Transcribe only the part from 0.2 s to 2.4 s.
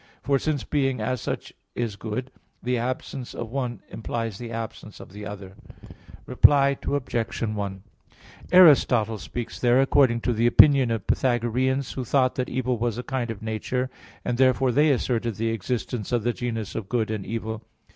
For since being, as such, is good,